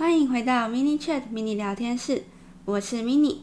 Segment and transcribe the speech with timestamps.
[0.00, 2.22] 欢迎回到 Mini Chat Mini 聊天室，
[2.64, 3.36] 我是 Mini。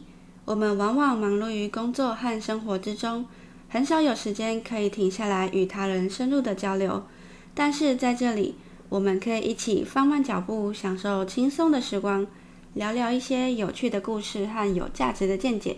[0.44, 3.26] 我们往往忙碌于工作和生活之中，
[3.68, 7.04] 很少有时间可以停下来与他人深入的交流。
[7.54, 8.56] 但是在这里，
[8.88, 12.26] 我们可以一起放慢脚步，享受轻松的时光，
[12.74, 15.76] 聊聊一些有趣的故事和有价值的见解。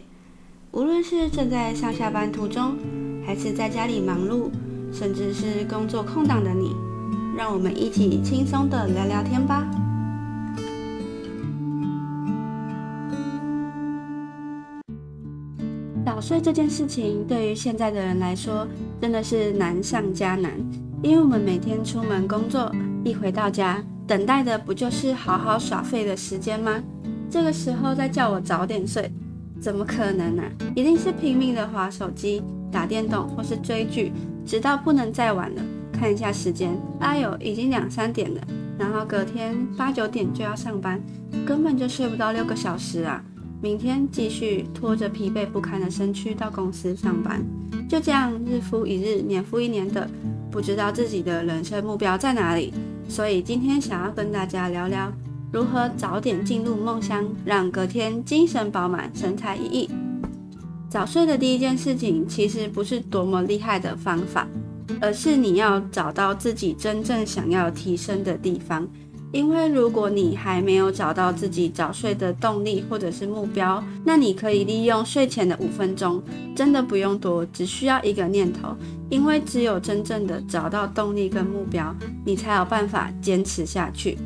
[0.71, 2.79] 无论是正在上下班途中，
[3.27, 4.49] 还是在家里忙碌，
[4.91, 6.75] 甚至是工作空档的你，
[7.37, 9.71] 让我们一起轻松的聊聊天吧。
[16.21, 18.69] 早睡这件事情，对于现在的人来说，
[19.01, 20.53] 真的是难上加难，
[21.03, 22.71] 因为我们每天出门工作，
[23.03, 26.79] 一回到家，等待的不就是好好耍废的时间吗？
[27.31, 29.11] 这个时候再叫我早点睡。
[29.63, 30.43] 怎么可能呢、
[30.77, 34.13] 一定是拼命的划手机、打电动或是追剧，
[34.45, 35.63] 直到不能再玩了。
[35.91, 38.41] 看一下时间，哎呦，已经两三点了。
[38.79, 41.01] 然后隔天八九点就要上班，
[41.47, 43.25] 根本就睡不到六个小时啊！
[43.63, 47.45] 明天继续拖着疲惫不堪的身躯到公司上班，
[47.87, 50.09] 就这样日复一日、年复一年的，
[50.51, 52.73] 不知道自己的人生目标在哪里。
[53.07, 55.13] 所以今天想要跟大家聊聊。
[55.53, 59.91] 如何早点进入梦乡，让隔天精神饱满、神采奕奕？
[60.89, 64.47] 早睡的第一件事情，其实不是多么厉害的方法，
[65.01, 68.89] 而是你要找到自己真正想要提升的地方。
[69.33, 76.23] 因为如果你还没有找到自己早睡的动力或者是目标，那你可以利用睡前的五分钟，
[76.57, 78.75] 真的不用多，只需要一个念头。
[79.09, 84.17] 因为只有真正的找到动力跟目标，你才有办法坚持下去。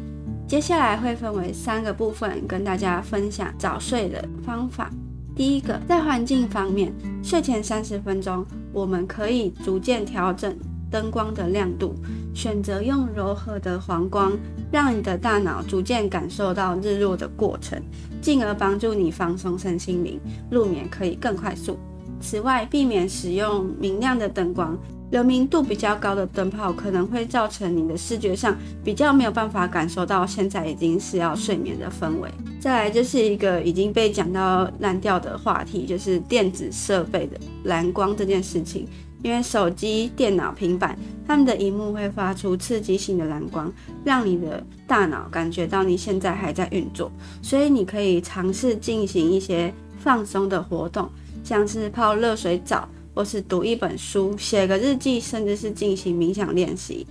[0.46, 4.90] 接下来会分为三个部分，跟大家分享早睡的方法。
[5.34, 10.54] 第一个，在环境方面，睡前三十分钟，我们可以逐渐调整
[10.94, 11.92] 灯光的亮度，
[12.32, 14.32] 选择用柔和的黄光，
[14.70, 17.82] 让你的大脑逐渐感受到日落的过程，
[18.22, 21.76] 进而帮助你放松身心灵，入眠可以更快速。
[22.20, 24.78] 此外，避免使用明亮的灯光。
[25.14, 32.28] 流明度比较高的灯泡可能会造成你的视觉上比较没有办法感受到现在已经是要睡眠的氛围。
[32.58, 38.88] 再来就是一个已经被讲到烂掉的话题，就是电子设备的蓝光这件事情。
[39.22, 40.98] 因为手机、电脑、平板，
[41.28, 43.72] 它们的荧幕会发出刺激性的蓝光，
[44.04, 47.08] 让你的大脑感觉到你现在还在运作。
[47.40, 51.08] 所以你可以尝试进行一些放松的活动，
[51.44, 52.88] 像是泡热水澡。
[53.14, 57.06] 或是读一本书、写个日记，甚至是进行冥想练习。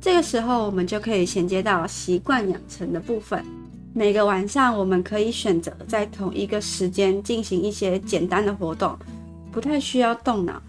[0.00, 3.42] 这个时候，我们就可以衔接到习惯养成的部分。
[3.94, 8.98] 每个晚上，我们可以选择在同一个时间进行一些简单的活动，
[9.52, 10.60] 不太需要动脑。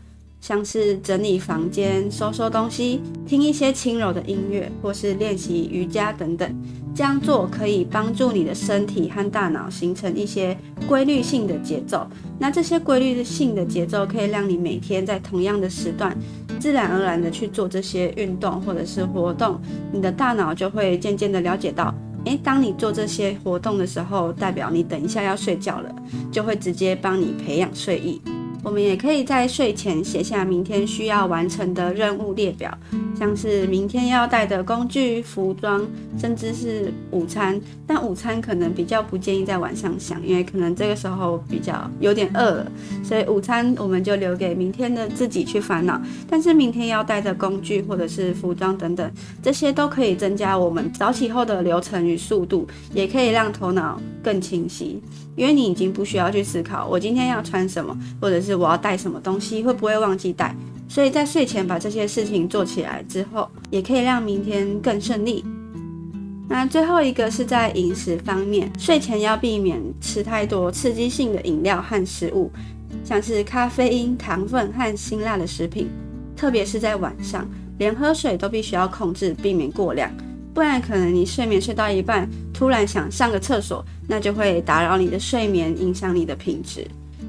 [0.47, 6.47] 像是整理房间、收收东西、听一些轻柔的音乐，或是练习瑜伽等等。
[6.93, 10.55] 这样做可以帮助你的身体和大脑形成一些
[10.87, 12.07] 规律性的节奏。
[12.37, 16.15] 那这些规律性的节奏可以让你每天在同样的时段，
[16.59, 19.59] 自然而然的去做这些运动或者是活动。
[19.91, 21.91] 你的大脑就会渐渐的了解到，
[22.25, 25.89] 诶，当你做这些活动的时候，代表你等一下要睡觉了，
[26.31, 28.21] 就会直接帮你培养睡意。
[28.65, 32.75] 我们也可以在睡前写下明天需要完成的任务列表，
[33.15, 35.85] 像是明天要带的工具、服装，
[36.17, 37.61] 甚至是午餐。
[37.85, 42.71] 但午餐可能比较不建议在晚上想，因为可能这个时候比较有点饿了，
[43.03, 46.01] 所以午餐我们就留给明天的自己去烦恼。
[46.27, 49.11] 但是明天要带的工具或者是服装等等，
[49.43, 54.99] 这些都可以增加我们早起后的流程与速度，也可以让头脑更清晰。
[55.35, 60.55] 因为你已经不需要去思考我今天要穿什么，或者是我要带什么东西，会不会忘记带。
[60.87, 65.45] 所以在睡前把这些事情做起来之后，也可以让明天更顺利。
[66.47, 72.51] 那最后一个是在饮食方面，睡前要避免吃太多刺激性的饮料和食物，
[73.03, 75.89] 像是咖啡因、糖分和辛辣的食品，
[76.35, 77.47] 特别是在晚上，
[77.79, 80.09] 连喝水都必须要控制，避免过量。
[80.55, 86.87] 不然可能你睡眠睡到一半，突然想上个厕所，那就会打扰你的睡眠，影响你的品质。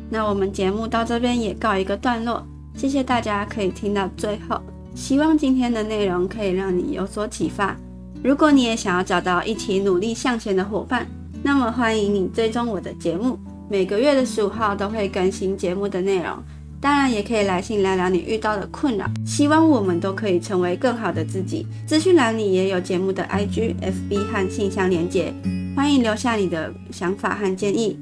[0.08, 2.46] 那我们节目到这边也告一个段落，
[2.76, 4.62] 谢谢大家可以听到最后，
[4.94, 7.76] 希望今天的内容可以让你有所启发。
[8.23, 11.05] 如果你也想要找到一起努力向前的伙伴，
[11.43, 13.37] 那么欢迎你追踪我的节目，
[13.69, 16.38] 每个月的十五号都会更新节目的内容。
[16.81, 21.67] 当然也可以来信聊聊你遇到的困扰，希望我们都可以成为更好的自己。
[21.87, 25.32] 资讯栏里也有节目的 IG、FB 和信箱连接，
[25.75, 27.99] 欢迎留下你的想法和建议，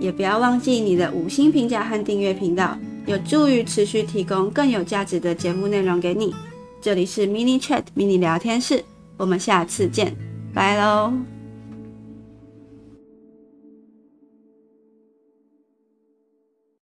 [0.00, 2.76] 也不要忘记你的五星评价和订阅频道，
[3.06, 6.34] 有助于持续提供更有价值的节目内容给你。
[6.80, 8.82] 这里是 Mini Chat Mini 聊天室，
[9.18, 10.16] 我们下次见，
[10.54, 11.39] 拜喽。